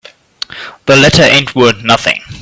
The 0.87 0.95
letter 0.95 1.21
ain't 1.21 1.53
worth 1.53 1.83
nothing. 1.83 2.23